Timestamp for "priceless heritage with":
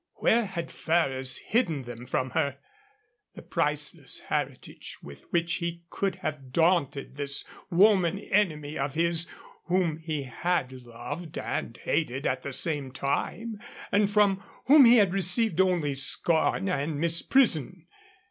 3.43-5.31